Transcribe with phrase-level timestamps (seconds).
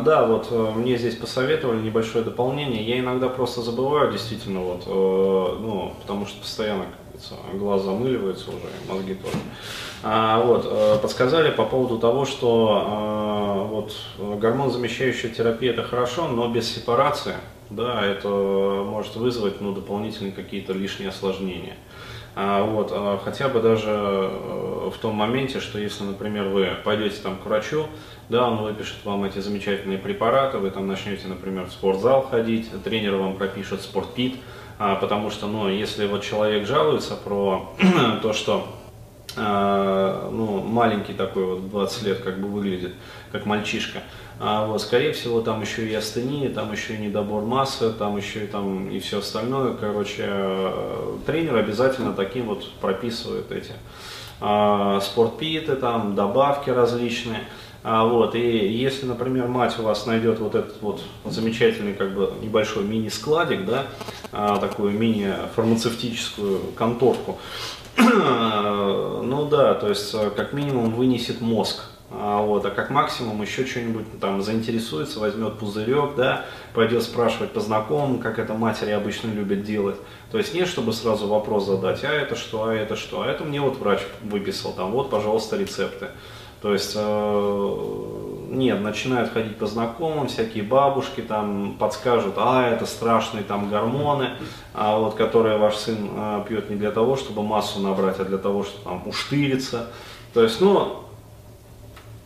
[0.00, 2.82] да, вот э, мне здесь посоветовали небольшое дополнение.
[2.82, 8.68] Я иногда просто забываю, действительно, вот, э, ну, потому что постоянно, говорится, глаз замыливается уже,
[8.88, 9.36] мозги тоже.
[10.02, 16.28] А, вот, э, подсказали по поводу того, что а, вот, гормон замещающая терапия это хорошо,
[16.28, 17.34] но без сепарации,
[17.70, 21.76] да, это может вызвать ну, дополнительные какие-то лишние осложнения.
[22.38, 27.16] А, вот, а, хотя бы даже э, в том моменте, что если, например, вы пойдете
[27.22, 27.86] там к врачу,
[28.28, 33.16] да, он выпишет вам эти замечательные препараты, вы там начнете, например, в спортзал ходить, тренер
[33.16, 34.36] вам пропишет спортпит,
[34.78, 37.74] а, потому что, ну, если вот человек жалуется про
[38.22, 38.66] то, что
[39.36, 42.94] ну, маленький такой вот, 20 лет как бы выглядит,
[43.32, 44.02] как мальчишка.
[44.38, 48.44] А вот, скорее всего, там еще и астения, там еще и недобор массы, там еще
[48.44, 49.74] и там и все остальное.
[49.74, 53.72] Короче, э, тренер обязательно таким вот прописывает эти
[54.40, 57.40] а, спортпиты, там добавки различные.
[57.88, 62.32] А, вот, и если, например, мать у вас найдет вот этот вот замечательный как бы
[62.42, 63.86] небольшой мини-складик, да,
[64.32, 67.38] а, такую мини-фармацевтическую конторку,
[67.96, 71.84] ну да, то есть э, как минимум вынесет мозг.
[72.10, 77.60] А, вот, а как максимум еще что-нибудь там заинтересуется, возьмет пузырек, да, пойдет спрашивать по
[77.60, 79.96] знакомым, как это матери обычно любят делать.
[80.32, 83.44] То есть не чтобы сразу вопрос задать, а это что, а это что, а это
[83.44, 86.08] мне вот врач выписал, там вот, пожалуйста, рецепты.
[86.66, 93.44] То есть э, нет, начинают ходить по знакомым, всякие бабушки там подскажут, а это страшные
[93.44, 94.30] там гормоны,
[94.74, 98.38] а вот которые ваш сын а, пьет не для того, чтобы массу набрать, а для
[98.38, 99.90] того, чтобы там уштыриться.
[100.34, 101.04] То есть, ну,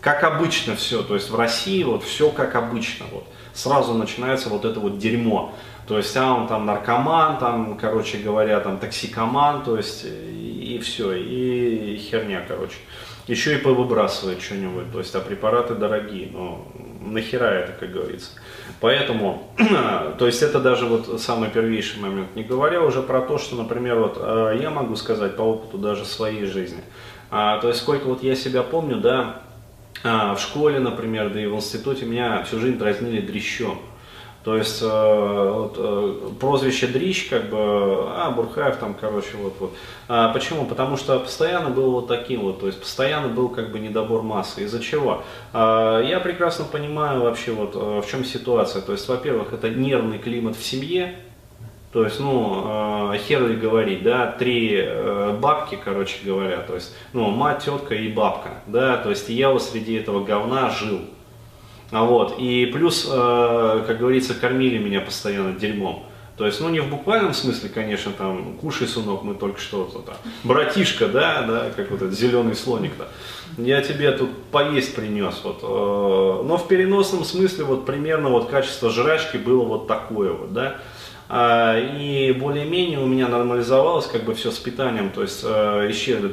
[0.00, 4.64] как обычно все, то есть в России вот все как обычно, вот сразу начинается вот
[4.64, 5.54] это вот дерьмо.
[5.86, 11.12] То есть, а он там наркоман, там, короче говоря, там токсикоман, то есть, и все,
[11.12, 12.78] и херня, короче
[13.26, 16.66] еще и повыбрасывает что-нибудь, то есть, а препараты дорогие, но
[17.00, 18.32] нахера это, как говорится.
[18.80, 19.50] Поэтому,
[20.18, 23.98] то есть, это даже вот самый первейший момент, не говоря уже про то, что, например,
[23.98, 26.82] вот э, я могу сказать по опыту даже своей жизни,
[27.30, 29.40] а, то есть, сколько вот я себя помню, да,
[30.02, 33.78] а, в школе, например, да и в институте меня всю жизнь дразнили дрещом.
[34.44, 39.74] То есть э, вот, э, прозвище Дрищ, как бы, а, Бурхаев там, короче, вот, вот.
[40.06, 40.66] А, почему?
[40.66, 44.64] Потому что постоянно был вот таким вот, то есть постоянно был как бы недобор массы.
[44.64, 45.22] Из-за чего?
[45.54, 48.82] А, я прекрасно понимаю вообще вот э, в чем ситуация.
[48.82, 51.14] То есть, во-первых, это нервный климат в семье,
[51.94, 56.92] то есть, ну, э, хер ли говорить, да, три э, бабки, короче говоря, то есть,
[57.12, 61.02] ну, мать, тетка и бабка, да, то есть я вот среди этого говна жил,
[61.94, 66.02] а вот, и плюс, э, как говорится, кормили меня постоянно дерьмом.
[66.36, 70.00] То есть, ну не в буквальном смысле, конечно, там, кушай, сынок, мы только что, то
[70.00, 73.06] там, братишка, да, да, как вот этот зеленый слоник-то,
[73.56, 78.90] я тебе тут поесть принес, вот, э, но в переносном смысле, вот, примерно, вот, качество
[78.90, 80.78] жрачки было вот такое вот, да,
[81.30, 86.30] и более-менее у меня нормализовалось как бы все с питанием, то есть э, исчезли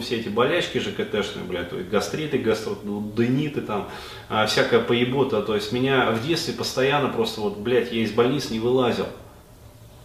[0.00, 3.88] все эти болячки ЖКТшные, блядь, то есть гастриты, гастродениты там,
[4.30, 8.50] э, всякая поебота, то есть меня в детстве постоянно просто вот, блядь, я из больниц
[8.50, 9.06] не вылазил.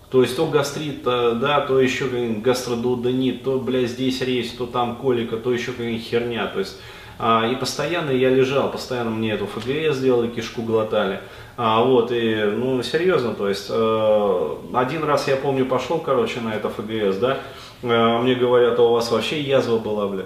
[0.10, 5.38] То есть то гастрит, да, то еще гастродудонит, то, блядь, здесь рейс, то там колика,
[5.38, 6.46] то еще какая-нибудь херня.
[6.46, 6.78] То есть
[7.20, 11.22] а, и постоянно я лежал, постоянно мне эту ФГС сделали, кишку глотали.
[11.56, 16.56] А, вот, и, ну, серьезно, то есть, э, один раз я помню, пошел, короче, на
[16.56, 17.38] это ФГС, да,
[17.84, 20.26] э, мне говорят, а у вас вообще язва была, бля.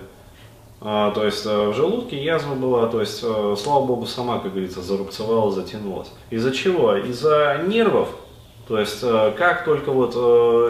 [0.79, 4.81] А, то есть э, в желудке язва была, то есть, слава богу, сама, как говорится,
[4.81, 6.11] зарубцевала, затянулась.
[6.29, 6.95] Из-за чего?
[6.95, 8.09] Из-за нервов.
[8.69, 10.15] То есть, как только вот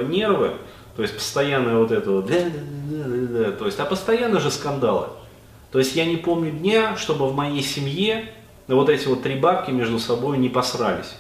[0.08, 0.52] нервы,
[0.96, 5.08] то есть постоянное вот это вот, то есть, а постоянно же скандалы.
[5.72, 8.26] То есть я не помню дня, чтобы в моей семье
[8.68, 11.16] вот эти вот три бабки между собой не посрались.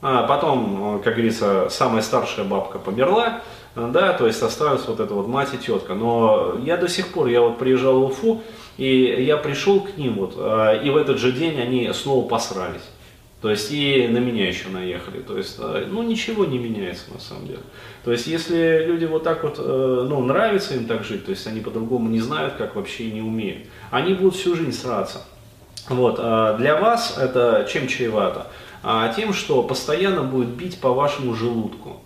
[0.00, 3.42] А потом, как говорится, самая старшая бабка померла,
[3.74, 5.94] да, то есть осталась вот эта вот мать и тетка.
[5.94, 8.42] Но я до сих пор, я вот приезжал в Уфу,
[8.76, 12.82] и я пришел к ним вот, а, и в этот же день они снова посрались.
[13.40, 15.20] То есть и на меня еще наехали.
[15.20, 17.60] То есть, э, ну, ничего не меняется на самом деле.
[18.04, 21.46] То есть, если люди вот так вот, э, ну, нравится им так жить, то есть
[21.46, 25.22] они по-другому не знают, как вообще и не умеют, они будут всю жизнь сраться.
[25.88, 28.48] Вот, а для вас это чем чревато?
[28.82, 32.00] А тем, что постоянно будет бить по вашему желудку.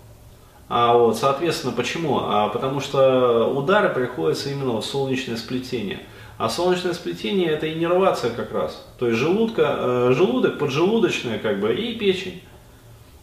[0.69, 2.21] А вот, соответственно, почему?
[2.21, 6.01] А потому что удары приходятся именно в солнечное сплетение.
[6.39, 8.85] А солнечное сплетение это иннервация как раз.
[8.99, 12.43] То есть желудка, э, желудок, поджелудочная как бы и печень.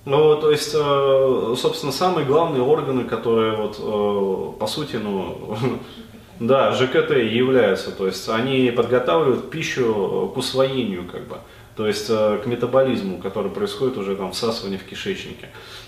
[0.05, 5.57] Ну, то есть, э, собственно, самые главные органы, которые вот, э, по сути, ну,
[6.39, 7.91] да, ЖКТ являются.
[7.91, 11.37] То есть они подготавливают пищу к усвоению как бы.
[11.79, 15.47] То есть э, к метаболизму, который происходит уже там всасывание в кишечнике.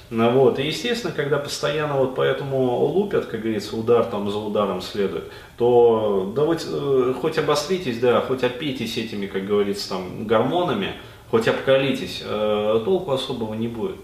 [0.09, 0.57] Ну, вот.
[0.57, 5.25] И естественно, когда постоянно вот поэтому лупят, как говорится, удар там за ударом следует,
[5.57, 10.93] то да вот, э, хоть обостритесь, да, хоть опейтесь этими, как говорится, там, гормонами,
[11.29, 13.97] хоть обкалитесь, э, толку особого не будет.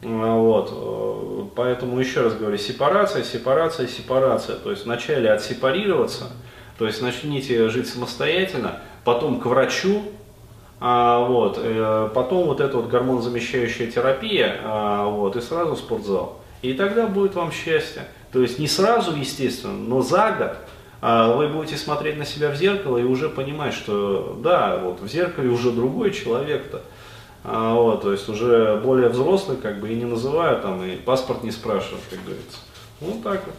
[0.00, 1.52] Вот.
[1.54, 4.56] Поэтому еще раз говорю, сепарация, сепарация, сепарация.
[4.56, 6.32] То есть вначале отсепарироваться,
[6.78, 10.04] то есть начните жить самостоятельно, потом к врачу,
[10.84, 16.40] а, вот, э, потом вот эта вот гормонозамещающая терапия, а, вот, и сразу спортзал.
[16.60, 18.02] И тогда будет вам счастье.
[18.32, 20.56] То есть не сразу, естественно, но за год
[21.00, 25.06] а, вы будете смотреть на себя в зеркало и уже понимать, что да, вот в
[25.06, 26.82] зеркале уже другой человек-то.
[27.44, 31.50] Вот, то есть уже более взрослый, как бы, и не называют там, и паспорт не
[31.50, 32.58] спрашивают, как говорится.
[33.00, 33.54] Ну так вот.